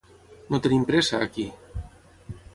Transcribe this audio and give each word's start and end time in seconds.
No 0.53 0.59
tenim 0.67 0.87
pressa, 0.93 1.21
aquí. 1.27 1.47